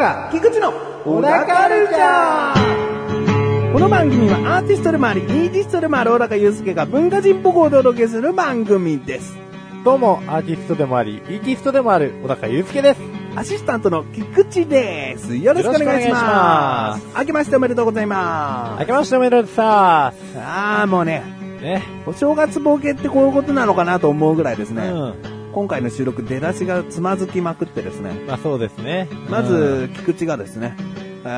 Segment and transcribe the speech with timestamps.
[0.00, 0.72] 小高菊池の
[1.04, 9.36] 小高ルチャーこの番組はアーティストでもあり、イーティストでもある小高祐介が文化人っぽくお届けする番組です。
[9.84, 13.00] どうも、アーティストでもあり、イーティストでもある、小高祐介です。
[13.36, 15.36] アシスタントの菊池です。
[15.36, 16.22] よろしくお願いしよろしくお願いしま。
[16.22, 18.80] ます明けましておめでとうございます。
[18.80, 21.82] 明けましておめでとうさああ、もうね、ーね。
[22.06, 24.82] お正月ボケってこういうことなのかなと思うぐらいですね。
[24.86, 25.39] うん。
[25.52, 28.12] 今回の収録出だしがつまずきまくってですね。
[28.26, 29.08] まあそうですね。
[29.28, 30.76] まず、菊池がですね、
[31.24, 31.28] え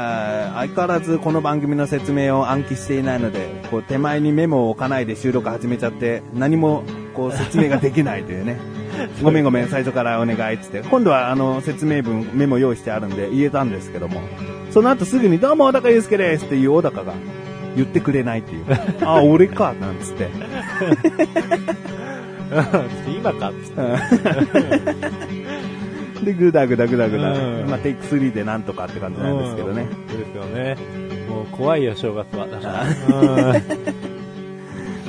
[0.51, 8.59] ー相変わらずこの番組の説明を暗記していないので、こう手前にメモを置かないで収録始めちゃって、何もこう説明ができないというね。
[9.23, 10.83] ごめんごめん、最初からお願いっつって。
[10.83, 14.21] 今度はあの説明文、メモ用意してあるんで言えたんですけども、
[14.71, 17.15] その後すぐにどうも小高祐介ですっていう小高が
[17.77, 18.65] 言ってくれないっていう。
[19.03, 20.29] あ、俺か、なんつって。
[22.53, 23.15] うん。
[23.15, 23.83] 今かっつって。
[26.25, 27.33] で、ぐだぐだぐだぐだ。
[27.33, 29.89] うんまあ、テイク3でなんとかって感じなんですけどね。
[30.09, 30.77] そうですよね。
[31.29, 32.47] もう怖いよ、正月は。
[32.47, 32.85] だから。
[32.85, 33.63] うん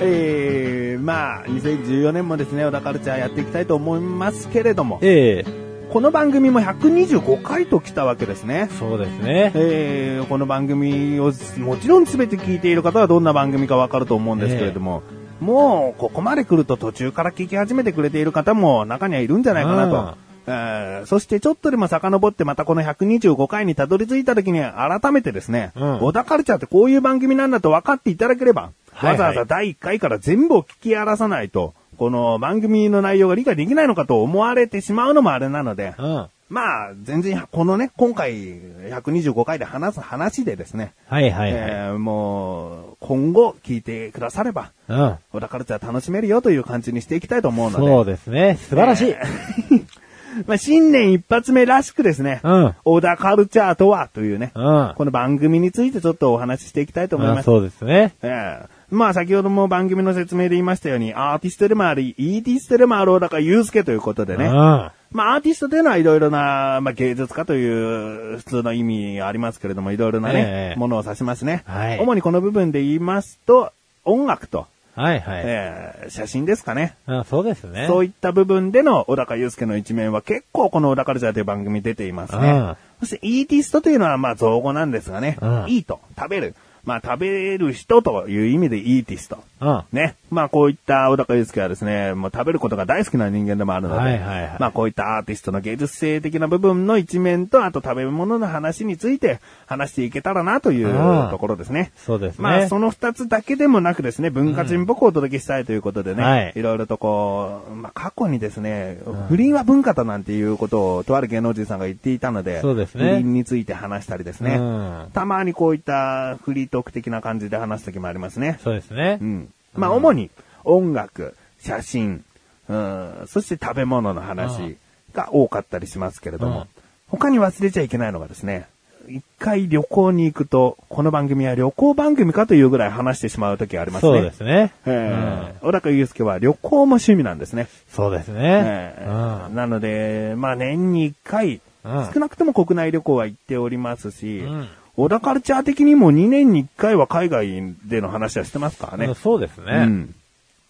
[0.05, 5.63] えー、まあ、2014年もですね、小田カルチャーやっていきたいと思いますけれども、ええ
[5.94, 8.67] この番組も125回と来たわけですね。
[8.80, 9.52] そうですね。
[9.53, 15.03] えー、この番組をもちろん全て聞いている方はどんな番組かわかると思うんですけれども、
[15.44, 20.17] もうここまで来ると途中から聞き始めてくれている方も中にはいるんじゃないかなと。
[20.45, 36.28] えーそしてちょっとでも遡ってまたこの125回にたどり着いた時に改めてですね、うん小田カルチャーってこういう番組なんだと分かっていただければ、はいはいわざわざ第1回から全部を聞き荒らさないと、この番組の内容が理解できないのかと思われてしまうのもあれなので、うん。
[36.53, 41.62] まあ、全然、このね、今回、125回で話す話でですね、はいはいはい。
[41.64, 45.18] えーもう、今後聞いてくだされば、うん。
[45.31, 48.59] 小田カルチャー楽しめるよという感じにしていきたいと思うので、そうですね。
[48.69, 49.16] 素晴らしい。
[50.46, 52.75] まあ、新年一発目らしくですね、うん。
[52.86, 54.94] 小田カルチャーとはというね、うん。
[54.96, 57.40] この番組についてちょっとお話ししていきたいと思います。
[57.40, 58.13] あそうですね。
[58.22, 64.46] ええまあ先ほども番組の説明で言いましたように、アーティストでもあり、イーティストでもある小高祐介ということでね。
[64.46, 64.92] うん。
[65.13, 71.63] まあアーティストというのはいろいろな、まあ芸術家という普通の意味ありますけれども、いろいろなね、ええものを指しますね。
[71.66, 73.72] はい主にこの部分で言いますと、
[74.03, 75.41] 音楽と、はいはい。
[75.46, 76.96] ええ写真ですかね。
[77.06, 77.85] あそうですね。
[77.88, 82.51] そういった部分での小高祐介の一面は結構この小高ルチャーという番組に出ていますね。
[82.51, 86.56] うんそしてイーティストというのはまあ造語なんですがね、うんいいと、食べる。
[86.85, 89.44] まあ食べる人という意味でイーティスト。
[89.61, 89.83] うん。
[89.91, 90.16] ね。
[90.29, 101.91] まあこういった小高祐介はですね、もう食べることが大好きな人間でもあるので、はいはいはいまあこういったアーティストの芸術性的な部分の一面と、あと食べ物の話について話していけたらなといううんところですね。
[101.95, 102.44] そうですね。
[102.44, 108.97] まあその二つだけでもなくですね、文化人っぽくお届けしたいということでね、はいいろいろとこう、まあ過去にですね、
[109.29, 118.59] 不倫は文化だなんていうことをとある芸能人さんが言っていたので、そうですね不倫について話したりですね、うんたまにこういったフリートーク的な感じで話す時もありますね。
[118.63, 119.25] そうですねう。
[119.25, 119.53] ん。
[119.75, 120.29] まあ、主に
[120.63, 122.23] 音楽、写真、
[122.67, 124.78] うん、そして食べ物の話
[125.13, 126.67] が多かったりしますけれども、うん
[127.09, 128.66] 他に忘れちゃいけないのがですね、
[129.07, 134.12] 一回旅行に行くと、この番組は旅行番組かというぐらい話してしまう時ありますね。
[134.13, 134.73] そうですね。
[134.88, 137.67] えー小高祐介は旅行も趣味なんですね。
[137.89, 138.95] そうですえね。
[139.07, 149.06] ーなので、まあ年に一回、うん少なくとも国内旅行は行っておりますし、うん小田カルチャー的にも2年に1回は海外での話はしてますからね。
[149.08, 149.66] うんそうですね。
[149.66, 150.16] うん。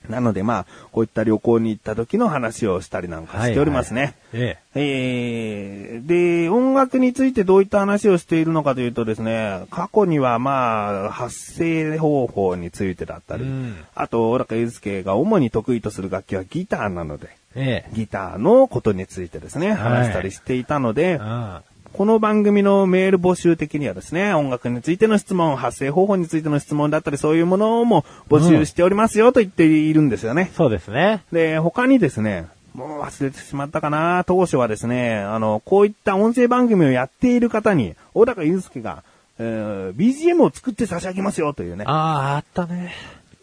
[0.10, 4.16] なのでまあ、こういった旅行に行った時の話をしたりなんかしておりますね。
[4.34, 17.86] ええー、で、音楽についてどういった話をしているのかというとですね、過去にはまあ、発声方法についてだったり、うんあと、小高祐介が主に得意とする楽器はギターなので、え。
[17.88, 21.14] えギターのことについてですね、はい話したりしていたので、え。
[21.16, 21.60] うん。
[21.94, 30.50] この番組のメール募集的にはですね、音楽についての質問、発声方法についての質問だったり、そういうものも募集しておりますよと言っているんですよね。
[30.56, 31.24] そうですね。
[31.32, 39.04] で、他にですね、もう忘れてしまったかな当初はですね、あの、こういった音声番組をやっている方に、小高祐介が、
[39.38, 41.86] えー BGM を作って差し上げますよというね。
[41.88, 42.92] ああ、あったね。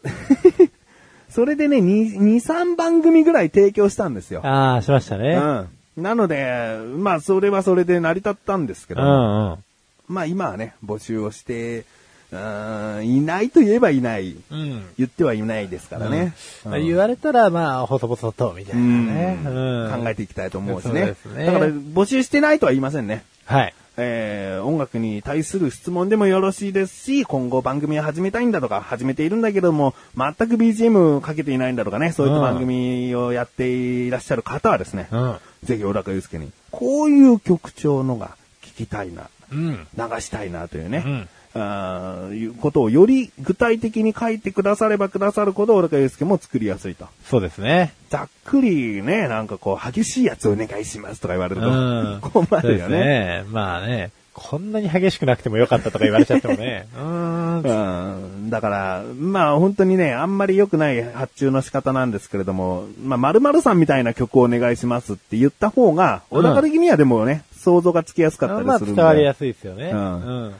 [1.31, 4.45] それでね、2、2 3番組ぐらい提供したんですよ。
[4.45, 5.35] ああ、しましたね。
[5.37, 5.69] うん。
[5.97, 9.65] なので、まあ、それはそれで成り立ったんですけど、うんうん。
[10.09, 11.85] まあ今はね、募集をして、
[12.33, 14.37] うーんいないと言えばいない。
[14.51, 14.87] うん。
[14.99, 16.35] 言ってはいないですからね。
[16.65, 19.39] まあ言われたら、まあ、細々と、みたいなね。
[19.45, 23.25] うんうん考えていきたいと思うしねですねだから募集してないとは言いませんね。
[23.45, 23.75] はい。
[23.97, 35.37] ええー、音楽に対する質問でもよろしいですし、今後番組を始めたいんだとか、始めているんだけども、全く BGM かけていないんだとかね、そういった番組をやっていらっしゃる方はですね、うん。
[35.63, 39.87] ぜひ小高祐介に、こういう曲調のが聞きたいな、うん。
[39.97, 41.29] 流したいなというね、うん。
[41.53, 47.07] あーいうことをより具体的に書いてくださればくださるほど、小高祐介も作りやすいと。
[47.25, 47.93] そうですね。
[48.09, 52.21] ざっくりね、なんかこう、激しいやつお願いしますとか言われると、うん。
[52.49, 52.99] 困るよね。
[52.99, 53.45] ね。
[53.51, 56.89] まあね、こんなに激しくなくてもよかったとか言われちゃってもね。
[56.97, 57.61] うーん。
[57.61, 58.51] うん。
[58.51, 68.97] だから、まあ本当にね、あんまり良くない発注の仕方なんですけれども、まあ〇〇さんみたいな曲をお願いしますって言った方が、うん小高的にはでもね、想像がつきやすかったりまあするんで。
[68.97, 69.91] 伝わりやすいですよね。
[69.93, 70.07] うんう
[70.49, 70.55] ん。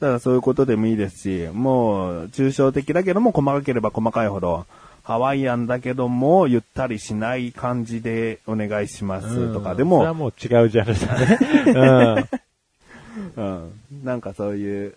[0.00, 4.66] だからそういうことでもいいですし、もう、抽象的だけども細かければ細かいほど、
[5.02, 12.24] ハワイアンだけども、ゆったりしない感じでお願いしますとかでも、それはもう違うジャンルだね。
[12.32, 12.40] うん。
[14.04, 14.94] なんかそういう、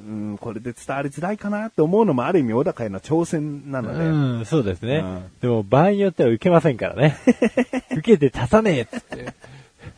[0.00, 4.38] うん、これで伝わりづらいかなって思うのもある意味小高への挑戦なうので、ん。
[4.38, 4.98] うん、そうですね。
[4.98, 7.16] うんでも場合によっては受けませんからね。
[7.92, 9.34] 受けて足さねえっつって。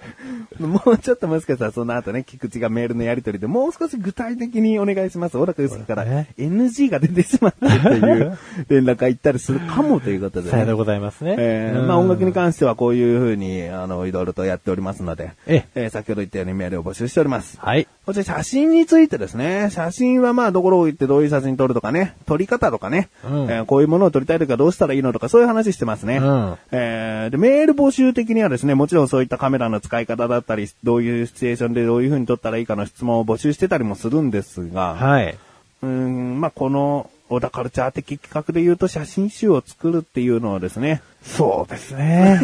[0.59, 5.37] もうちょっともしかしたらその後ね、菊池がメールのやり取りでもう少し具体的にお願いします。
[5.37, 6.05] 小高祐介から
[6.39, 8.39] NG が出てしまったっていう
[8.69, 10.51] 連絡が行ったりするかもということで、ね。
[10.51, 11.37] さようでございますね。
[11.39, 17.59] えーうんまあ音楽に関してはこういうふうに、あの、いろいろとやっておりますので、ええー先ほど言ったようにメールを募集しております。
[17.61, 17.87] はい。
[18.07, 19.69] そして写真についてですね。
[19.71, 22.15] 写真はまあどころを行ってどういう写真撮るとかね。
[22.27, 23.09] 撮り方とかね。
[23.25, 26.19] うんえーこういうものを撮りたいとかどうしたらいいのとかそういう話してますね。
[26.19, 35.39] うんえーで、メール募集的にはですね、もちろんそういったカメラの使い方だったり、どういうシチュエーションでどういう風に撮ったらいいかの質問を募集してたりもするんですが、はい。
[35.83, 42.41] うーん、まあこの、小田カルチャー的企画で言うと写真集を作るっていうのはですね、そうですね。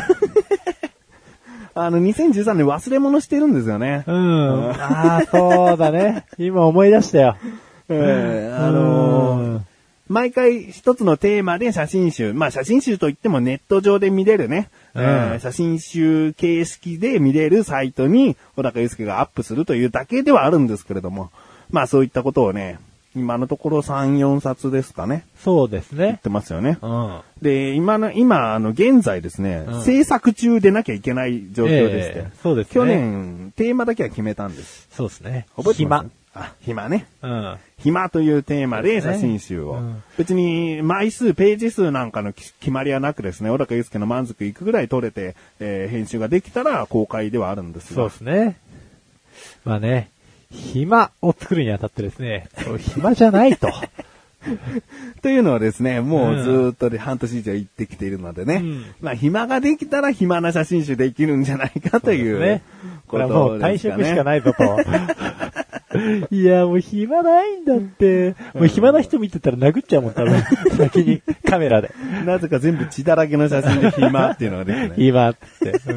[1.75, 4.05] あの、2013年忘れ物してるんですよね。
[4.07, 4.71] うん。
[4.71, 6.25] ああ、そうだね。
[6.39, 7.37] 今思い出したよ。
[7.89, 9.67] え ーあのーうん
[10.09, 15.05] 毎回一つのテーマで写真集、まあ写真集といってもネット上で見れるね、うん
[15.35, 21.31] えー写真集形式で見れるサイトに小高祐介がアップするというだけではあるんですけれども、
[21.71, 22.79] まあそういったことをね、
[23.15, 26.21] 今のところ3、4冊ですかね、そうです言っね。
[26.23, 26.77] てますよね。
[26.83, 27.21] うん。
[27.41, 34.89] で、今の、今、あの、現在ですね、うん制作中でなきゃいけない状況でして、ええそうですね去年、テーマだけは決めたんです。
[34.93, 35.47] そうですね。
[35.57, 36.05] 覚えてます？
[36.05, 36.05] 暇。
[36.39, 37.07] あ、暇ね。
[37.23, 37.57] うん。
[37.79, 39.73] 暇というテーマで写真集を。
[39.73, 47.95] うん別に枚数、ページ数なんかのき決まりはなくですね、小高祐介の満足いくぐらい撮れて、えー編集ができたら公開ではあるんですが。
[47.95, 48.57] そうですね。
[49.65, 50.11] まあね、
[50.51, 52.49] 暇を作るにあたってですね、
[52.79, 53.69] 暇じゃないと。
[55.23, 62.63] というのはですね、もううんずーっとで半年以上行ってきているのでね、うんまあ暇ができたら暇な写真集できるんじゃないかというね。
[63.07, 63.79] ここれはもう退。
[63.79, 64.65] 職しかないぞと。
[66.31, 68.35] いや、もう暇ないんだって。
[68.55, 70.43] もう暇な人見てたら殴っちゃうもん、多分。
[70.77, 71.91] 先にカメラで。
[72.25, 74.95] なぜか全部血だらけの写真で暇っていうのができてね。
[74.97, 75.71] 暇って。
[75.71, 75.93] う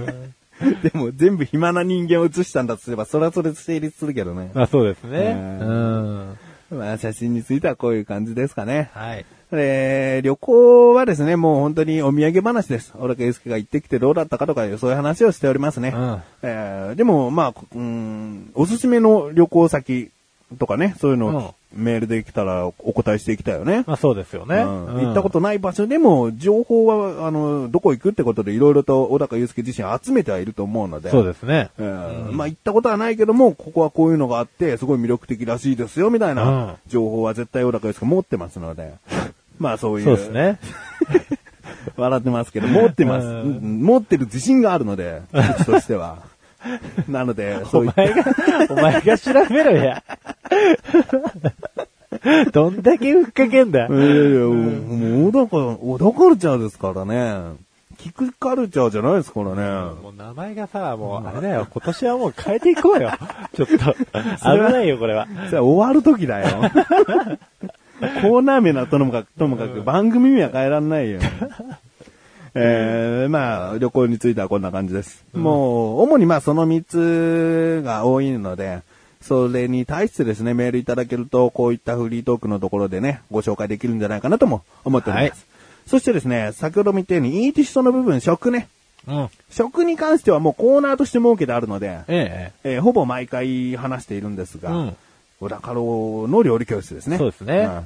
[0.65, 4.51] んでも全部暇な人間を写したんだとすれば、それはそれで成立するけどね。
[4.53, 5.59] まあそうですね。
[5.61, 6.37] ううん。
[6.71, 8.89] まあ写真についてはこういう感じですかね。
[8.93, 9.25] はい。
[9.51, 12.93] で、旅行はですね、もう本当にお土産話です。
[12.93, 15.93] 小高祐介が行ってきてどうだったかとかそういう話をしておりますね。
[15.95, 20.11] うんえーでも、まあ、うん、おすすめの旅行先
[20.57, 23.83] とかね、そういうのをメールで来たらお答えしていきたいよね。
[23.85, 24.57] まあそうですよね。
[24.57, 31.11] うん行ったことない場所でも、情報は、あの、どこ行くってことでいろいろと小高祐介自身集めてはいると思うので。
[31.11, 31.69] そうですね。
[31.77, 38.93] えーまあ行ったことはないけども、ここはこういうのがあって、すごい魅力的らしいですよ、みたいうんな情報は絶対小高祐介持ってますので。
[39.59, 40.05] まあそういう。
[40.05, 40.59] そうですね。
[41.97, 43.27] 笑ってますけど、持ってます。
[43.27, 43.35] うんう
[43.67, 46.17] ん持ってる自信があるので、うちとしては。
[47.07, 48.23] なので、お前が、
[48.69, 50.03] お前が調べろや。
[52.51, 53.99] どんだけふっかけんだいやい
[54.33, 57.55] やもう、小高、小高カルチャーですからね。
[57.97, 59.61] 聞くカルチャーじゃないですからね。
[60.01, 63.11] もう名前がさ、もうあれだよ、今年はもう変えていこうよ。
[63.53, 65.27] ちょっと、危ないよ、これは。
[65.49, 66.47] じゃあ終わる時だよ。
[68.21, 71.19] コーナー名なともかく、ともかく番組名は変えらんないよ。
[72.55, 75.23] えー、まあ、旅行についてはこんな感じです。
[75.33, 78.81] もう、主にまあその3つが多いので、
[79.21, 85.29] それに対してですね、メールいただけると、こういったフリートークのところでね、ご紹介できるんじゃないかなとも思っております。
[85.31, 88.67] はいそしてですね、先ほども言ったように、イーティストの部分、食ね。
[89.07, 89.29] うん。
[89.49, 94.95] 食に関してはもうコーナーとして設けてあるので、ええーほぼ毎回話しているんですが、うん
[95.39, 97.17] 小高郎の料理教室ですね。
[97.17, 97.85] そうですねん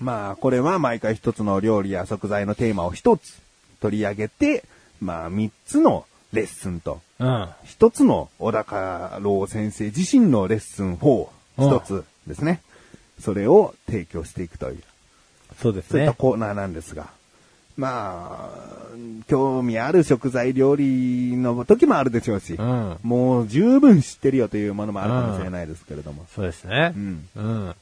[0.00, 3.41] まあ、これは毎回一つの料理や食材のテーマを一つ
[3.82, 4.64] 取り上げて、
[5.00, 7.48] まあ、三つのレッスンと、うん。
[7.64, 11.26] 一つの小高郎先生自身のレッスン4、
[11.58, 12.62] 一つですね。
[13.20, 14.82] それを提供していくという、
[15.60, 15.90] そうですね。
[15.90, 17.08] そういったコーナーなんですが。
[17.76, 22.98] まあ、興味ある食材料理の時もあるでしょうし、うん。
[23.02, 26.26] もう十分知ってるよというものもあるかもしれないですけれども。
[26.34, 26.98] そうですねう。
[26.98, 27.28] ん。
[27.34, 27.74] うん。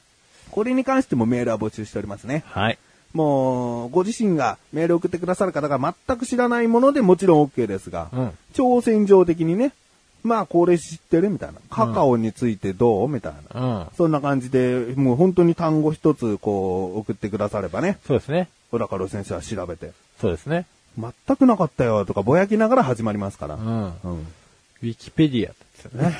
[0.49, 2.43] これに関してもメールは募集しておりますね。
[2.47, 2.77] はい。
[3.13, 8.31] もう、ご自身がメールを送ってくださる方が全く知らないものでもちろん OK ですが、うん。
[8.53, 9.73] 挑戦状的にね、
[10.23, 11.59] まあこれ知ってるみたいな。
[11.69, 13.61] カカオについてどうみたいな。
[13.61, 13.87] うん。
[13.97, 18.49] そんな感じで、もう本当に単語一つこう送ってくださればね、そうですね。
[18.71, 20.65] 小高郎先生は調べて、そうですね。
[20.97, 23.55] 全くなかったよとかぼやきながら始まりますから。
[23.55, 23.93] うん。
[24.03, 24.27] うん。
[24.81, 26.17] ウィキペディアですよね。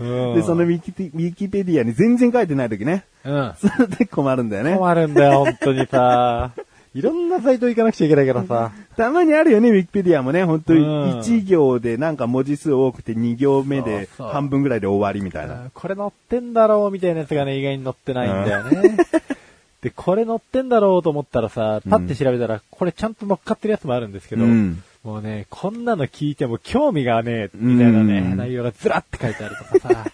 [0.00, 3.52] う んで、そのウィキペウィキペディアに全然書いてない時ね、うん。
[3.58, 4.76] それで困るんだよね。
[4.76, 6.52] 困るんだよ、本当にさ。
[6.94, 8.72] いろんなサイト行かなくちゃいけないからさ。
[8.96, 15.70] たまにあるよね、ウィキペディアもね、本当にうん1行でなんか文字数多くて2行目でそうそう半分ぐらいで終わりみたいな。
[15.72, 18.96] これ載ってんだろうみたいなやつがね、意外に載ってないんだよね。
[19.80, 30.04] で、これ載ってんだろうと思ったらさ、パッて調べたら、これちゃんと乗っかってるやつもあるんですけど、うんもうね、こんなの聞いても興味がね、みたいなね、うん内容がずらって書いてあるとかさ、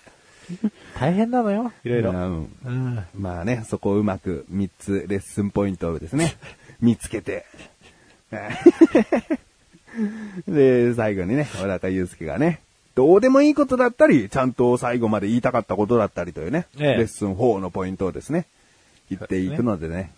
[0.99, 2.11] 大変なのよ、いろいろ。
[2.11, 3.04] うんうん。
[3.14, 6.37] まあね、そこをうまく3つレッスンポイントをですね、
[6.80, 7.45] 見つけて。
[10.49, 12.61] で、最後にね、小高祐介がね、
[12.95, 18.47] どうでもいいことだったり、ちゃんと最後まで言いたかったことだったりというね、ええレッスン4のポイントをですね、
[19.11, 20.12] 言っていくのでね。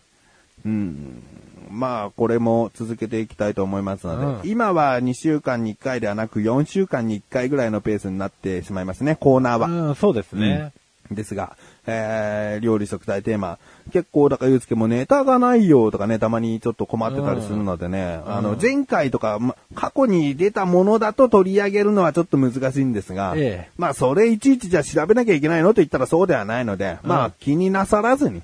[0.65, 1.23] うん。
[1.71, 4.51] まあ、これも続けていきたいと思いますので、うん。
[4.51, 9.69] 今は2週間に1回ではなく4週間に1回ぐらいのペースになってしまいますね、コーナーは。
[9.69, 10.73] うん、そうですね。
[11.11, 13.59] ですが、えー、料理食材テーマ、
[13.93, 18.33] 結構、だからゆうすけもネタがないよとかね、たまにちょっと困ってたりするのでね、うん。
[18.33, 23.71] あの、前回とか、ま過去に出たものだと取り上げるのはちょっと難しいんですが、ええ。
[23.77, 28.43] まあ、それいちいちじゃあ調べなきゃいけないのと言ったらそうではないので、まあ、気になさらずに、うん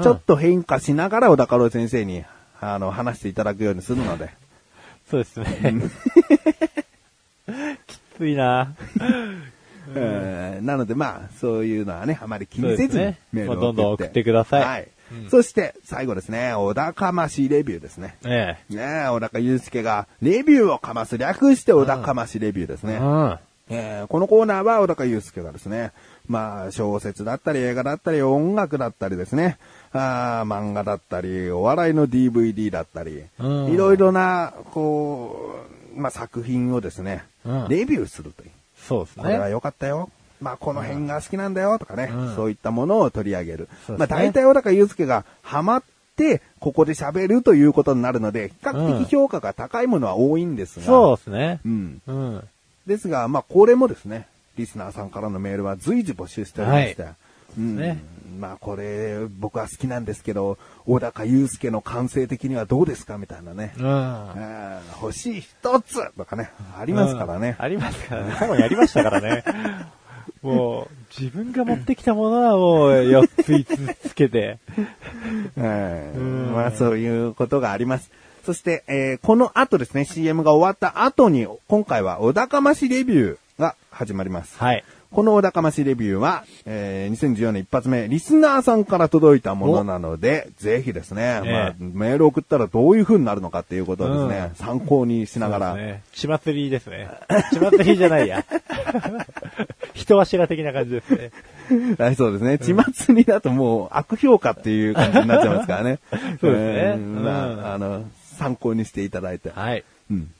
[0.00, 2.24] ちょっと変化しながら小高郎先生に、
[2.60, 4.30] あの、話していただくようにするので、
[5.10, 5.74] そうですね。
[7.86, 8.74] きついな。
[9.94, 14.88] えーなのでまあ、そういうのはね、あまり気にせずにメールをまあどんどん送ってくださいはい。
[15.12, 18.16] うんそして、最後ですね、小高かましレビューですね。
[18.24, 22.86] えねえ、小高祐介がレビューをかます、略して小高かましレビューですえ。
[22.86, 22.96] ね。
[22.96, 23.38] うん。
[23.68, 25.92] えーこのコーナーは小高祐介がですね、
[26.28, 29.58] まあ、小説だったり映画だったり音楽だったりですね、
[29.92, 35.56] あー漫画だったり、お笑いの DVD だったり、うんいろいろな、こ
[35.94, 38.50] う、まあ、作品をですね、うんレビューするという。
[38.76, 39.22] そうですね。
[39.22, 40.10] これは良かったよ。
[40.40, 43.68] まあ、この辺が好きなんだよとかね、うんそういったものを取り上げる。
[43.88, 45.82] まあ、大体小高祐介がハマっ
[46.16, 51.60] て、ここで喋るということになるので、比較的評価が高いものは多いんですが、そうですね。
[51.64, 52.02] うん。
[52.06, 52.48] うん。
[52.86, 57.06] ですが、まあ、これもですね、リスナーさんからのメールは随時募集しておりまして、
[57.58, 58.02] うんね
[58.38, 63.74] まあ、これ、僕は好きなんですけど、小高祐介の感性的にはどうですかみたいなね。
[63.78, 64.80] うん。
[65.02, 67.64] 欲しい一つとかね、ありますからねうん。
[67.64, 68.34] ありますからね。
[68.38, 69.44] 過去にやりましたからね。
[70.42, 74.58] もう、自分が持ってきたものはもう4つ5つつけて。
[75.56, 78.10] え ーうんまあそういうことがあります。
[78.44, 83.38] そして、えーこの後ですね、CM が終わった後に、今回は小高ましレビューが
[84.02, 84.58] 始まります。
[84.58, 84.84] はい。
[85.12, 96.02] この小高ましレビューは、えー2014年一発目、リスナーさんから届いたものなので、ぜひですね、ええまあ、メールを送ったらどういう風になるのかっていうことをですね、参考にしながら、そうですね。
[96.14, 97.08] 血祭りですね。
[97.52, 98.44] 血祭りじゃないや。
[99.94, 101.30] 人柱的な感じですね。
[101.98, 102.58] はい、そうですね。
[102.58, 105.98] 血祭りだともう悪評価っていう感じになっちゃいますからね。
[106.10, 108.04] そうですねえーまうんあ、あの、
[108.38, 109.84] 参考にしていただいて、はい。
[110.10, 110.30] うん。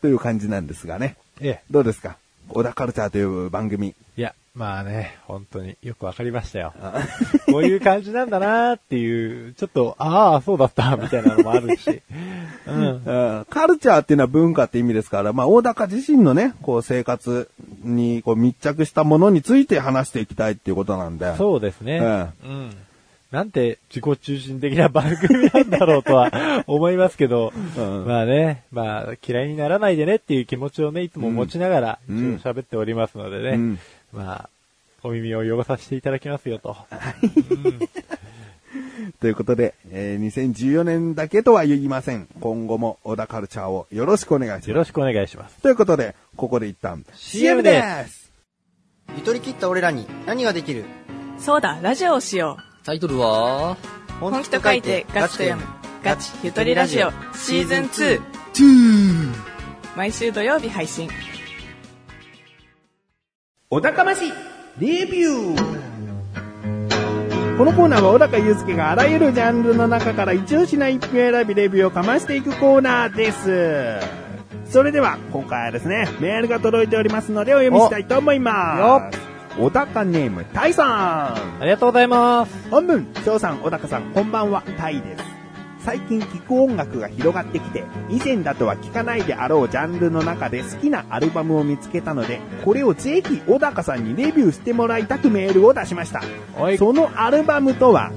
[0.00, 1.16] という感じなんですがね。
[1.40, 1.60] ええ。
[1.72, 2.16] どうですか？
[2.48, 3.94] 小田カルチャーという番組。
[4.16, 6.74] いや、まあね、本当によくわかりましたよ。
[7.50, 12.02] こういう感じなんだなーっていう、ちょっと、ああ、そうだった、みたいなのもあるし。
[12.66, 13.02] うん。
[13.04, 17.50] うんカルチャーっていうのは文化って意味ですから、まあ、大高自身のね、こう、生活
[17.82, 21.34] にこう密着したものについて話していきたいっていうことなんで。
[21.36, 22.00] そうですね。
[22.02, 22.76] えうん。
[23.32, 26.30] なんて自己中心的な番組なんだろうとは
[26.66, 33.78] 思いますけど、うんまあね、まあ嫌いにならないでねっていう気持ちをね、いつも持ちながら喋っておりますのでね、うん
[34.12, 34.50] まあ、
[35.02, 36.76] お耳を汚させていただきますよと。
[39.20, 42.28] ということで、えー2014年だけとは言いません。
[42.40, 44.68] 今後も小田カルチャーをよろしくお願いします。
[44.68, 45.56] よろしくお願いします。
[45.62, 48.30] ということで、ここで一旦 CM です
[49.16, 50.84] ゆとり切った俺らに何ができる？
[51.38, 53.76] そうだ、ラジオをしよタイトルは？
[54.20, 54.30] う。
[54.30, 55.62] 本気と書いてガチと読む。
[56.02, 59.32] ガチゆとりラジオシーズン2。
[59.96, 61.08] 毎週土曜日配信。
[63.70, 64.32] お高まし
[64.80, 65.82] レビュー
[67.56, 74.00] このコーナーは小高祐介があらゆるジャンルの中から一押しな一品選びレビューをかましていくコーナーです。
[74.72, 79.21] それでは、今回はですね、メールが届いておりますのでお読みしたいと思います。
[79.58, 81.60] 小高ネーム、タイさん。
[81.60, 82.70] ありがとうございます。
[82.70, 85.24] 本文、翔さん、小高さん、こんばんは、タイです。
[85.84, 96.22] 最近聴く音楽が広がってきて、以前だとは聴かないであろうジャンルの中で好きなアルバムを見つけたので、これをぜひ小高さんにレビューしてもらいたくメールを出しました。
[96.56, 96.78] はい。
[96.78, 98.10] そのアルバムとは、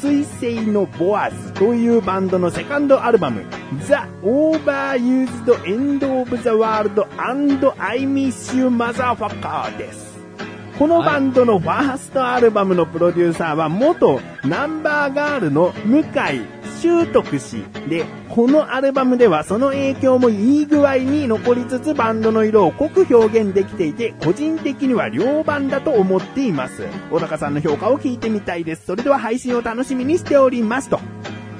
[0.00, 3.44] 水星のボアズというバンドのセカンドアルバム、
[3.86, 10.11] The Overused End of the World and I Miss You Motherfucker です。
[10.78, 16.04] このバンドのファーストアルバムのプロデューサーは元ナンバーガールの向井
[16.80, 26.88] 修徳氏で、このアルバムではその影響もいい具合に残りつつバンドの色を濃く表現できていて、個人的には良版だと思っています。
[27.10, 28.86] 小高さんの評価を聞いてみたいです。
[28.86, 30.88] それでは配信を楽しみにしております。
[30.88, 30.98] と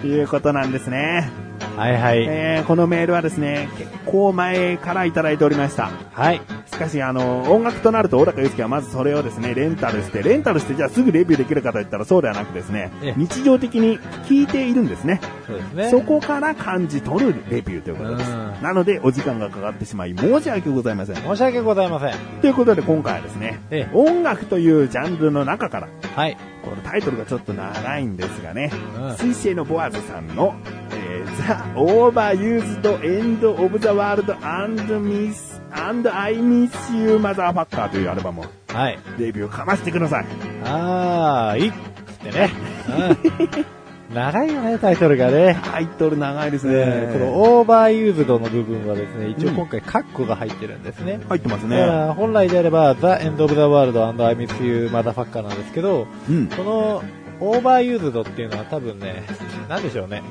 [0.05, 1.42] いうことなんですね。
[1.77, 2.25] はいはい。
[2.29, 5.91] えー、このメールはですね、結構前からいただいておりました。
[6.13, 6.41] はい。
[6.67, 13.99] しかし、あの、音楽となると、小高祐介はまずそれをですね、レンタルして、レンタルしてじゃあすぐレビューできるかといったらそうではなくですねええ、日常的に
[14.29, 15.21] 聞いているんですね。
[15.47, 15.91] そうですね。
[15.91, 18.31] そこから感じ取るレビューということです。
[18.31, 21.17] うんなので、お時間がかかってしまい、申し訳ございません。
[21.17, 22.15] 申し訳ございません。
[22.41, 26.37] ということで、今回はですね、ええ音楽というジャンルの中から、はい。
[26.63, 30.55] このタイトルがちょっと長いんですがね、うん水星のボアズさんの、
[30.93, 38.99] えー、The Overused End of the World and Miss and I Miss You Motherfucker というアルバムをはい。
[39.19, 40.27] レビューかましてください。
[40.65, 42.51] あー、いいっつってね。
[42.89, 43.67] うん。
[44.15, 45.59] 長いよね、タイトルがね。
[45.65, 47.07] タイトル長いですね。
[47.07, 51.21] ねこの Overused の部分はですね、一応今回カッコが入ってるんですね。
[51.29, 51.87] 入ってますだかね。
[51.87, 56.47] ら本来であれば、The End of the World and I Miss You Motherfucker なんですけど、うん。
[56.49, 57.03] この
[57.41, 59.25] Overused っていうのは多分ね、
[59.69, 60.23] なんでしょうね。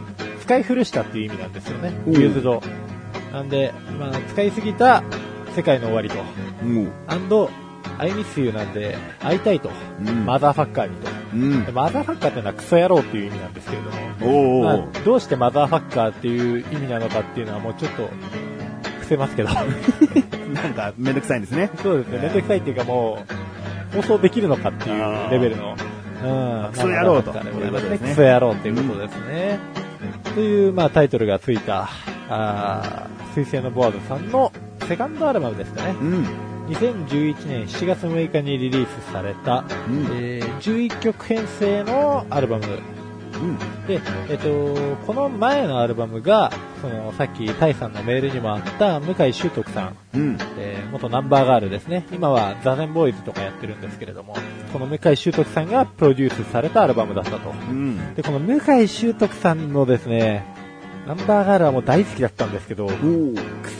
[0.42, 1.94] 使い古したっていう意味なんですよね。
[2.06, 2.62] うん used。
[3.34, 5.04] なんで、まあ、使いすぎた
[5.56, 6.18] 世界の終わりと。
[6.64, 6.88] もう。
[7.08, 7.50] and
[7.98, 9.72] I miss you なんで、会いたいと。
[10.06, 11.21] うんマザーファッカーにと。
[11.34, 11.72] うんで。
[11.72, 14.64] マザーファッカーっていうのはクソ野郎っていう意味なんですけれども。
[14.64, 18.10] まあ、どうしてマザーファッカーっていう意味なのかっていうのはもうちょっと、
[19.00, 19.50] 伏せますけど。
[20.54, 21.70] なんか、めんどくさいんですね。
[21.82, 23.20] そうですね、めんどくさいっていうかも
[23.94, 25.76] う、放送できるのかっていうレベルの、
[26.24, 27.42] うん、クソ野郎とね。
[27.98, 29.60] クソ野郎っていうことですね。
[30.34, 31.90] という、まあ、タイトルがついた、
[32.30, 34.52] あー水星のボアーズさんの
[34.88, 35.96] セカンドアルバムですかね。
[36.02, 36.26] うん。
[36.76, 43.58] 2011年7月6日にリリースされた、うんえー11曲編成のアルバムうん。
[43.88, 44.76] で、えっと、
[45.08, 50.38] この前のアルバムが、その、さっきタイさんのメールにもあった向井修徳さん、うん。
[50.60, 52.06] えー元ナンバーガールですね。
[52.12, 54.36] 今はザゼンボーイズとかやってるんですけれども、
[54.74, 57.50] この向井修徳さんがプロデュースされたアルバムだったと。
[57.50, 58.14] うん。
[58.14, 60.44] で、この向井修徳さんのですね、
[61.12, 62.88] ナンバーガールはもう大好きだったんですけど。
[62.88, 62.94] ク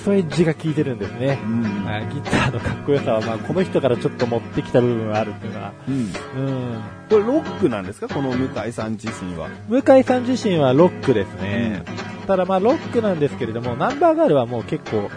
[0.04, 1.48] ソエッジが効いてるんですねう。
[1.48, 1.88] ん。
[1.88, 5.96] あギターのかっこよさは、まあ、この人からちょっと持ってきた部分があるっていうのは、うん。
[5.96, 6.82] うん。
[7.10, 8.10] これロックなんですか？
[8.14, 9.48] この向井さん自身は。
[9.70, 11.84] 向井さん自身はロックですね。
[12.28, 15.10] ただまあ、ロックなんですけれども、ナンバーガールはもう結構、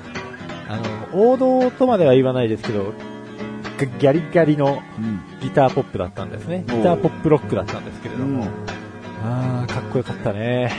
[0.68, 0.76] あ
[1.12, 2.92] の、王道とまでは言わないですけど、
[3.98, 5.20] ギャリギャリのうん。
[5.40, 6.64] ギターポップだったんですね。
[6.68, 8.46] ギターポップロックだったんですけれども、
[9.24, 10.70] あー、かっこよかったね。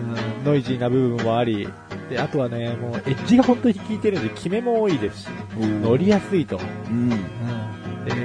[0.00, 1.68] うん、ノイジーな部分もあり、
[2.08, 6.58] で、あとはね、もうエッジが本当に効いてるんで、キメも多いですし、乗りやすいと。
[6.88, 7.08] うん。
[7.08, 7.16] で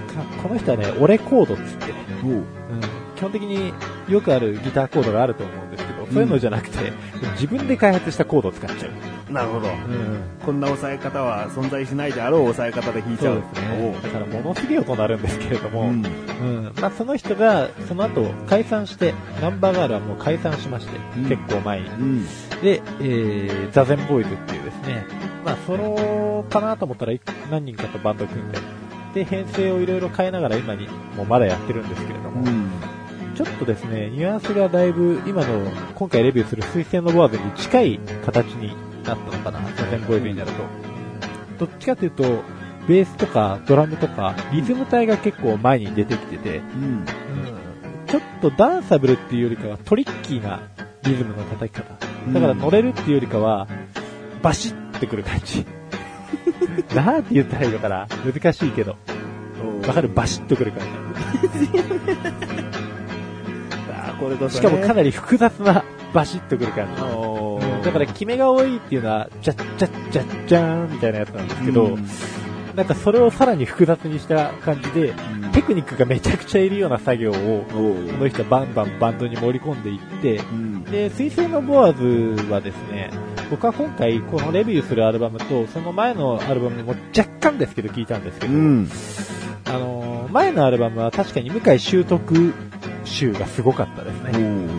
[0.02, 1.94] かこの人はね、俺コードっつって。
[2.24, 2.44] うん、
[3.16, 3.74] 基本的に
[4.10, 6.92] よくあるギターコードがあると思うんですけど、そういうのじゃなくて、
[7.34, 8.92] 自分で開発したコードを使っちゃう。
[9.30, 9.68] なるほど。
[9.68, 13.36] うん、こんな押さえ方は存在しないであろう押さえ方で弾いちゃう。
[13.36, 13.96] そうですね。
[14.04, 16.06] だからものすげえ音鳴るんですけれども、うん。
[16.06, 21.88] うんまあ、その人がその後解散して、ナンバーガールはもう解散しまして、うん結構前に。
[21.88, 22.26] うん。
[22.62, 25.06] で、えー、ザゼンボーイズっていうですね、
[25.44, 28.60] まあ、ソロかなと思ったらい何人かとバンド組んで、
[29.16, 32.70] で、編成をいろいろ変えながら今にもまだやってるんですけれども、うん。
[33.36, 38.74] ちょっとですね、ニュアンスがだいぶ今の今回レビューする水星のボアーズに近い形に
[39.06, 41.65] なったのかな、ザゼンボーイズになると。
[41.65, 42.24] どっちかというと、
[42.88, 47.06] ベースとかドラムとかリズム体が結構前に出てきてて、うん。
[48.08, 50.62] ちょっとダンサブルっていうよりかはトリッキーな
[51.04, 51.96] リズムの叩き方。
[52.34, 53.68] だから乗れるっていうよりかは、
[54.41, 55.65] バシッてくる感じ。
[56.96, 58.98] なんて言ったらいいのかな難しいけど。
[59.88, 60.10] わかる？
[60.13, 60.82] バシッとくる感
[63.91, 64.65] あーこれこそじ。
[64.65, 67.02] ねしかもかなり複雑なバシッとくる感じ。
[67.86, 72.08] だから、決めが多いっていうのは、じゃっじゃっじゃっじゃーんみたいなやつなんですけど、うん
[72.76, 80.84] なんかそれをさらに複雑にした感じで、うんテクニックがめちゃくちゃいるような作業を、おこの人はバンバンバンドに盛り込んでいって、うん。
[80.84, 83.10] で、水星のボアーズはですね、
[83.50, 88.89] 僕は今回このレビューするアルバムと、その前のアルバムも若干ですけど聞いたんですけど、うん。
[89.67, 92.54] あのー前のアルバムは確かに向井修徳
[93.06, 94.32] 集がすごかったですね。
[94.34, 94.69] うん。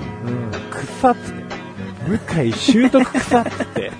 [2.06, 3.92] 向井修徳草って。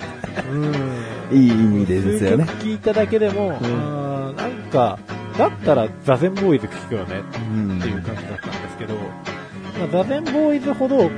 [0.51, 1.07] うん。
[1.31, 4.97] いい意味でですよね聞いただけでも、うんなんか、
[5.37, 7.21] だったらザゼンボーイズ聴くよね
[7.53, 11.09] うんっていう感じだったんですけど、まあ、ザゼンボーイズほど、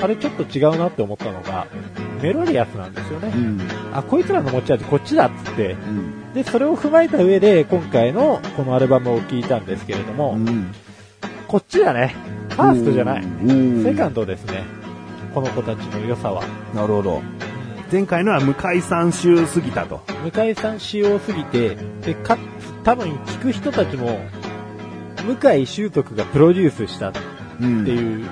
[0.00, 1.66] あれちょっと違うなって思ったのが、
[2.22, 3.28] メロディアスなんですよね。
[3.34, 3.60] うん。
[3.92, 6.32] あ、こいつらの持ち味こっちだっつって、うん。
[6.32, 10.72] で、それを踏まえた上で、今回のこのアルバムを聴いたんですけれども、うん。
[11.46, 12.14] こっちだね。
[12.50, 13.22] ファーストじゃない。
[13.22, 14.81] いセカンドですね。
[15.34, 16.42] この子たちの良さは。
[16.74, 17.22] なるほど。
[17.90, 20.00] 前回のは向井さん集すぎたと。
[20.32, 22.40] 向井さん仕様すぎて、で、かつ、
[22.84, 24.18] 多分聞く人たちも、
[25.26, 27.18] 向井修徳がプロデュースしたって
[27.60, 28.30] うんいう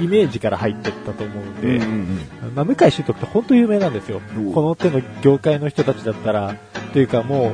[0.00, 2.18] イメージから入ってったと思うんで、うんうん
[2.54, 4.52] まあ、向井修徳って本当有名なんですよお。
[4.52, 6.56] この手の業界の人たちだったら、
[6.92, 7.52] というかもう、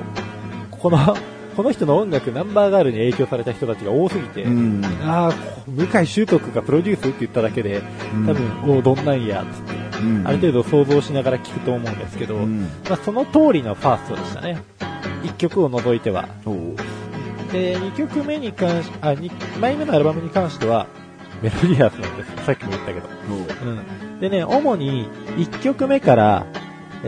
[0.70, 1.16] この、
[1.56, 4.84] この人の音楽ナンバーガールに影響された人たちが多すぎて、うん。
[5.02, 5.32] ああ、
[5.66, 7.82] 向井修徳がプロデュースって言っただけで、
[8.26, 14.62] 多分、おどんなんや、つって、うんある程度想像しながら聞くと思うんですけど、うんまあ、その通りのファーストでしたね。
[15.22, 16.28] 1曲を除いては。
[17.52, 20.86] で、2曲目に関し、あ、2枚目のアルバムに関しては、
[21.42, 22.44] メロディアスなんです。
[22.44, 23.08] さっきも言ったけど。
[23.64, 24.20] うん。
[24.20, 26.46] でね、主に1曲目から、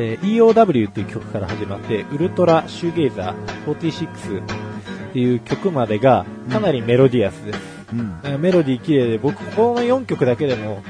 [0.01, 7.59] えー EOW っていう曲から始まって、ウルトラシューゲイザー46っていう曲までがかなりメロディアスです。
[7.93, 8.21] うん。
[8.23, 10.83] えーメロディー綺麗で、僕この4曲だけでも、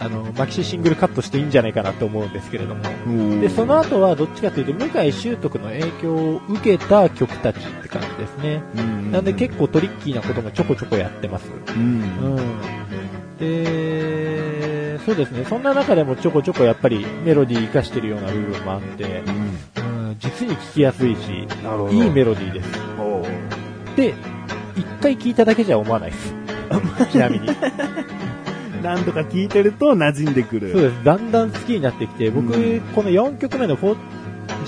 [0.00, 2.82] あの、マキシシングルカットしていいんじゃないかなと思うんですけれども。
[3.06, 8.62] うんで、その後はどっちかというと、向井修徳の影響を受けた曲たちって感じですね。
[8.76, 11.46] うんなんで結構トリッキーなこともちょこちょこやってます。
[11.74, 11.82] うん。
[11.82, 13.38] うん。
[13.38, 15.44] で、そうですね。
[15.44, 19.22] そんな中でもちょこちょこやっぱりメロディー活かしてるような部分もあって、
[19.78, 21.20] うん、実に聴きやすいし。
[21.90, 22.70] いいメロディーです。
[23.96, 24.14] で、
[24.76, 26.34] 一回聴いただけじゃ思わないです。
[27.10, 27.48] ちなみに。
[28.82, 30.72] 何度か聞いてると馴染んでくる。
[30.72, 31.04] そうです。
[31.04, 33.96] だんだん好きになってきて、僕、うんこの4曲目の4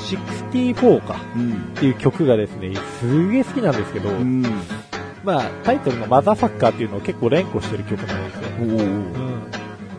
[0.01, 1.53] 64かうん。
[1.53, 4.43] っていう曲がですね、すげえ好きなんですけど、うん。
[5.25, 8.49] まあ、タイトルのマザーファッカーっていうのを結構連呼してる曲なんですよ。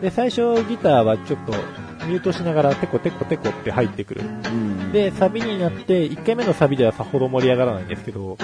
[0.00, 1.52] で、最初ギターはちょっと
[2.06, 4.22] ミュートしながらテコテコテコって入ってくる。
[4.22, 4.92] うん。
[4.92, 8.36] で、サビになって、1回目のサビではさほど盛り上がらないんですけど、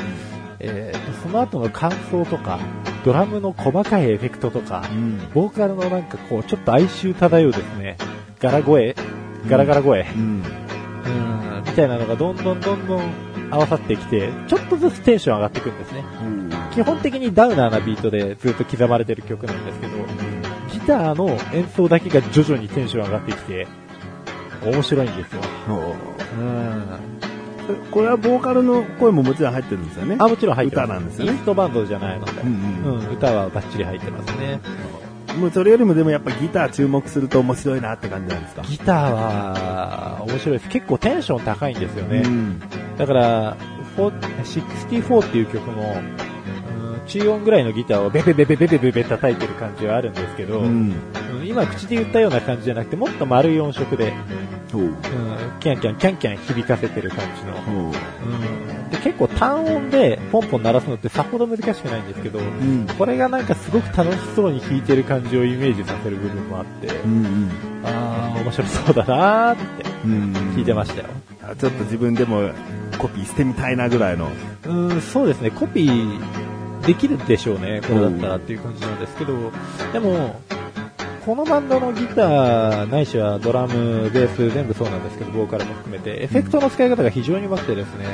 [0.60, 2.60] えーと、その後の感想とか、
[3.08, 5.30] ドラムの細かいエフェクトとかう、ん。
[5.32, 7.96] ボーカルのなんかこう、ちょっと哀愁漂うですね、
[8.38, 8.94] ガラ声
[9.48, 10.20] ガラガラ声、うん。
[10.20, 13.02] うん、みたいなのがどんどんどんどん
[13.50, 16.04] 合わさってきて、ちょっとずつテンション上がっていくんですね。
[16.74, 19.92] 基本的にダウナーなビートでずっと刻まれてる曲なんですけど、
[20.70, 23.66] ギターの演奏だけが徐々にテンション上がってきて、
[24.62, 25.40] 面白いんですよ。
[26.38, 27.27] うん。
[27.90, 30.16] これはボーカルの声ももちろん入ってるんですよね。
[30.18, 30.84] あ、もちろん入ってます。
[30.86, 32.32] 歌なんですよねインストバンドじゃないので。
[32.40, 34.60] うんうんうん、歌はバッチリ入ってますね。
[35.38, 38.62] もうそれよりもでもやっぱギター注目すると面白いなって感じなんですか？
[38.62, 40.68] ギターは、面白いです。
[40.70, 42.22] 結構テンション高いんですよね。
[42.24, 42.60] うん。
[42.96, 43.56] だから、
[43.96, 46.28] 4 64っていう曲も、うん
[47.08, 50.94] 中音ぐらいのギターをベベベベベベベベ叩いてる感じはあるんですけど、うん。
[51.44, 54.12] 今口で言ったような感じじゃなくて、もっと丸い音色で、
[54.72, 54.94] うん
[55.60, 57.84] キャンキャンキャンキャン響かせてる感じの。
[57.84, 57.92] うん
[58.90, 62.86] で結構単音でポンポン鳴らすのってさほど難しくないんですけど、うん。
[62.98, 67.50] これがなんかすごく楽しそうに弾いてる感じをイメージさせる部分もあって、うん
[67.84, 70.12] あ、面白そうだなーってうん。
[70.12, 70.32] うん。
[70.56, 71.08] 聞いてましたよ。
[71.42, 72.50] あちょっと自分でも
[72.98, 74.28] コピーしてみたいなぐらいの。
[74.66, 76.20] うん、そうですね、コピー
[76.86, 79.52] できるでしょうね、これだったらっていう感じなんですけど、
[79.92, 80.40] でも、
[81.26, 88.06] このバンドのギター、ないしはドラム、ベース、全部そうなんですけど、ボーカルも含めて、エフェクトの使い方が非常に上手くてですね、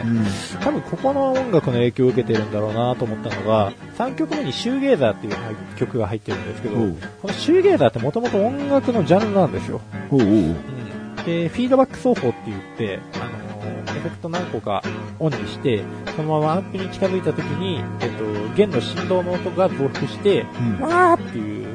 [0.60, 5.34] 多分ここの音楽の影響を受けてるんだろうなと思ったのが、3曲目にシューゲーザーっていう
[5.76, 6.74] 曲が入ってるんですけど、
[7.22, 9.80] このシューゲーザーってもともと音楽のジャンルなんですよ。
[10.10, 10.26] おうおう。
[10.26, 10.54] うん。
[11.24, 13.44] で、フィードバック奏法って言って、あのー
[13.96, 14.82] エフェクト何個か
[15.18, 15.82] オンにして、
[16.16, 18.24] そのままアンプに近づいた時に、えっと、
[18.54, 21.66] 弦の振動の音が増幅して、うんわーっていう、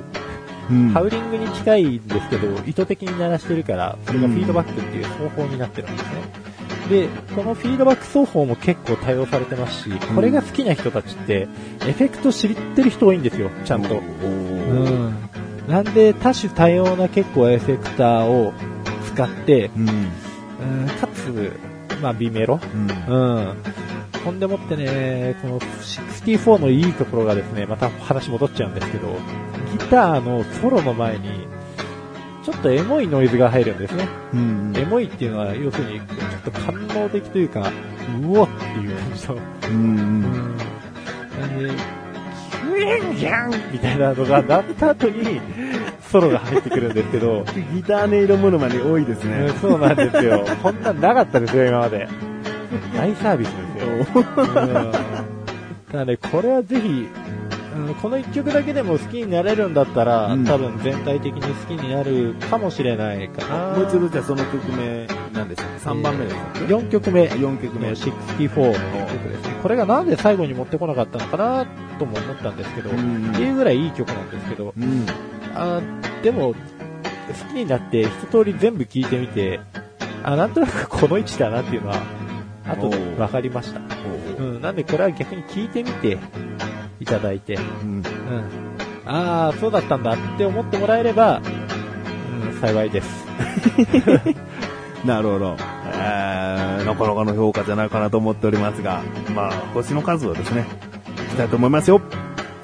[0.72, 6.50] うんハウリングに近いんですけど、意図的に鳴らしてるから、それがフィードバックっていう奏法になってるんですね。
[6.90, 11.48] で、このフィードバック奏法も結構多用されてますし、これが好きな人たちって、
[11.88, 13.96] エフェクト知ってる人多いんですよ、ちゃんと。
[13.96, 15.14] おううん。
[15.68, 18.54] なんで多種多様な結構エフェクターを
[19.08, 19.90] 使って、うん。
[19.90, 21.52] うんかつ、
[22.02, 22.90] まあ、B メロうん。
[22.90, 23.56] うん。
[24.24, 29.16] ほんでもってね、この64のいいところがですね、また話戻っちゃうんですけど、
[29.72, 31.48] ギターのソロの前に、
[32.44, 34.08] ちょっとエモいノイズが入るんですね。
[34.34, 34.74] うん。
[34.76, 36.06] エモいっていうのは、要するに、ちょ
[36.40, 37.72] っと感動的というか、
[38.22, 39.74] うおっていう感じの、うん。
[39.74, 40.22] うん。
[40.22, 41.70] なんで、
[42.52, 45.40] キュエンギャンみたいなのが鳴った後に、
[46.10, 49.54] ソロが入ってくるんですけど、ギター音色ものまね多いですうんね。
[49.62, 50.46] そうなんですよ。
[50.62, 52.08] こんなんなかったですよ、今まで。
[52.96, 54.22] 大サービスですよ。
[54.22, 54.92] うん
[55.92, 63.76] ただね、これはぜひ、うんこの一曲だけでも好きになれるんだったら、うん多分全体的に好きになるかもしれないかな。
[63.78, 67.24] もう一度じゃあその曲名、何でしたっけ ?3 番目でしたっけ4曲目。
[67.28, 67.90] 4曲目。
[67.92, 69.56] 64の曲ですね。
[69.64, 71.66] これがなんで最後に持ってこなかったのかな
[71.98, 75.06] とも思ったんですけど、うんっていうぐらいいい曲なんですけど、うん。
[75.60, 79.60] あーでも、好きになって一通り全部聴いてみて、
[80.24, 82.02] あ、なんとなくこの位置だなっていうのは、
[82.68, 83.82] 後で分かりました。
[84.40, 86.18] うん、なんでこれは逆に聞いてみて
[87.00, 87.62] いただいて、うん。
[87.64, 88.04] うん、
[89.06, 91.42] ああ、そうだったんだって思ってもらえれば、
[92.46, 93.26] うん、幸いです。
[95.06, 95.58] なるほど。
[95.94, 99.02] えー、なかなかの評価じゃないかなと思っておりますが、
[99.36, 100.66] まあ、星の数をですね、
[101.18, 102.02] いきたいと思いますよ。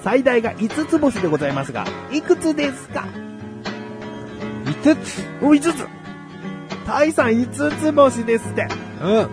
[0.05, 3.07] 最大が5つ星でございますが、いくつですか
[4.83, 5.87] ？5つお、5つ
[6.85, 8.67] タイさん5つ星ですって。
[9.01, 9.15] うん。
[9.15, 9.27] なん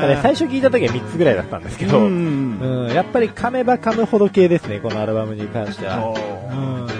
[0.00, 2.92] かね、最初聞いた時は3つぐらいだったんですけど、ううん、ん。
[2.92, 6.14] やっぱり噛めば噛むほど系ですね、このアルバムに関しては。
[6.52, 6.91] うん。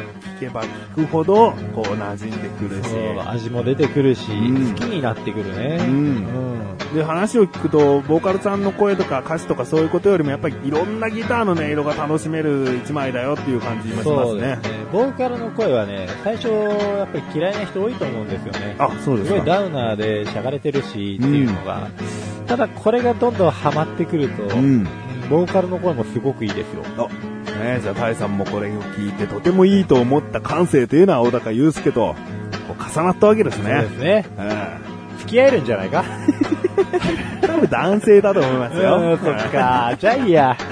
[0.42, 2.88] 聞けば聞くほど、こう、馴染んでくるし。
[3.28, 5.78] 味も出てくるし、うん好きになってくるね。
[5.80, 6.52] うんうん
[6.94, 14.62] で、話を聞くと、ボーカルさんの声とか歌詞とかそういうことよりも、やっぱりいろんなギターの音色が楽しめる一枚だよっていう感じもしますねそうです。
[14.62, 14.76] ね。
[14.92, 18.76] ボーカルの声はね、最初、やっぱり嫌いな人多いと思うんですよね。
[18.78, 19.38] あ、そうですすか。
[19.38, 21.88] ごいダウナーでしゃがれてるしっていうのが、
[22.46, 24.86] ただこれがどんどんハマってくると、うん。
[25.30, 26.82] ボーカルの声もすごくいいですよ。
[27.62, 32.14] ねじゃあ、タイさんもこれを聞いて、とてもいいと思った感性というのは、小高祐介と、
[32.68, 33.88] こう重なったわけですそうでね。
[33.88, 34.26] すね。
[34.38, 34.42] う
[34.88, 36.04] ん付き合えるんじゃないか？
[37.42, 38.98] 多分男性だと思いますよ。
[38.98, 39.94] うんそっか。
[39.98, 40.56] じゃあいいや。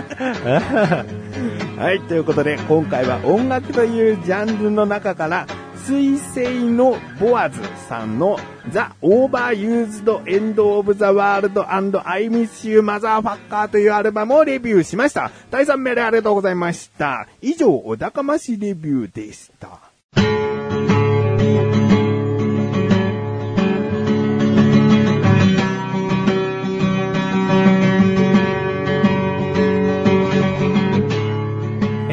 [1.79, 5.47] はい、ということで、今回は音楽というジャンルの中から、
[5.91, 8.39] 水星のボアズさんの
[8.71, 15.33] The Overused End of the World and I Miss You Motherfucker というアルバムをレビューしました。
[15.51, 17.27] 第3名でありがとうございました。
[17.43, 19.90] 以上、お高ましレビューでした。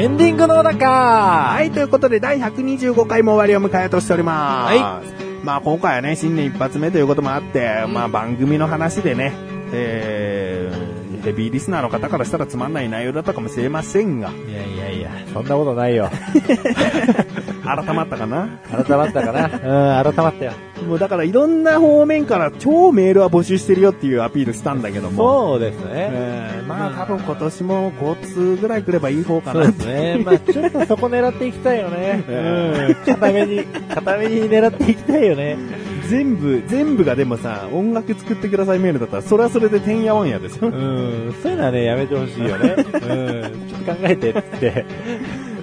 [0.07, 4.69] エンディングの中はい、ということで第125回も終わりを迎えようとしておりま
[5.03, 5.11] す。
[5.43, 9.33] まあ今回はね、新年一発目ということもあって、まあ番組の話でね、
[9.73, 16.09] えー、ヘビーリスナーの方からしたらつまんない内容だったかもしれませんが、いやいやいや、そんなことないよ。
[17.75, 18.47] 改まったかな？
[18.71, 19.45] 改まったかな？
[20.01, 20.53] うん、改まったよ。
[20.87, 25.87] もうだからいろんな方面から超メールは募集してるよっていうアピールしたんだけども、そうですね。
[26.11, 30.21] えーまあ多分今年も5通ぐらい来ればいい方かそうなですね。
[30.23, 32.23] まあちょっとそこ狙っていきたいよね。
[32.27, 33.13] えうん。
[33.13, 35.57] 固めに、固めに狙っていきたいよね。
[36.09, 40.71] 全部、全部がでもさ、音楽作ってくださいメールだったら、それはそれでてんやわんやですよう。
[40.71, 41.33] ん。
[41.41, 42.75] そういうのはね、やめてほしいよね。
[42.77, 43.69] うん。
[43.69, 44.85] ちょっと考えてって。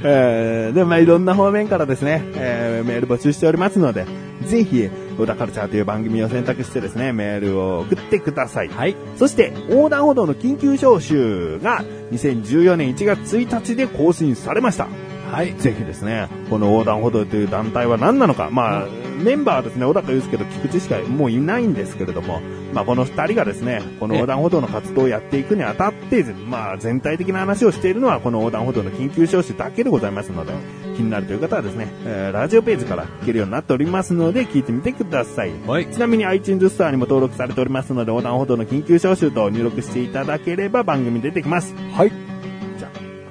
[0.04, 4.06] えーで、まあいろんな方面からですね、えーメール募集しておりますので、
[4.46, 4.88] ぜひ、
[5.18, 8.68] 小田カルチャーという番組を選択してですね、メールを送ってください。
[8.68, 8.96] はい。
[9.16, 14.88] そして、横断歩道の緊急招集が2014年1月1日で更新されました。
[15.34, 15.54] はい。
[15.54, 18.86] ぜひですね、この横断歩道という団体は何なのか、まあ、
[19.22, 22.40] メンバーはですね、小高祐介と菊池しかもういないんですけれども、
[22.72, 30.52] まあ、この二人がですね、この横断歩道の活動をやっていくにあたって、まあ、全体的な話をしているのは、この横断歩道の緊急招集だけでございますので、
[30.96, 35.52] 気になるという方はですね、えーラジオページから聞けるようになっておりますので、聞いてみてください。
[35.66, 35.86] はい。
[35.86, 41.74] ちなみに iTunes ストアにも登録されておりますので、横断歩道の緊急招集と入力していただければ番組出てきます。
[41.92, 42.33] はい。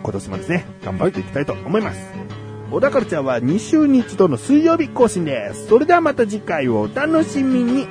[0.03, 1.99] 今年もですね、頑張っていきたいと思います。
[2.71, 5.67] 小田カルチャーは2週に1度の水曜日更新です。
[5.67, 7.87] それではまた次回をお楽しみに。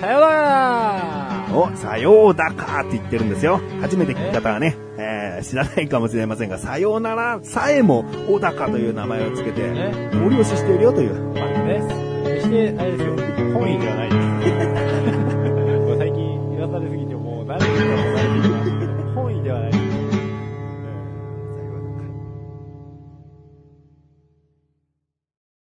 [0.00, 3.60] さよならお、さようだかって言ってるんですよ。
[3.80, 11.14] 初めて聞く方はね、えー知らないかもしれませんが、さようならさえも小高という名前をつけて、ねご了承しているよという。
[11.34, 11.82] まあね。
[12.24, 13.16] 決して、あれですよ。
[13.54, 14.61] 本意ではないです。